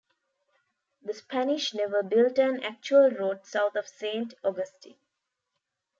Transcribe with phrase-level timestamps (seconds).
[1.03, 4.97] The Spanish never built an actual road south of Saint Augustine.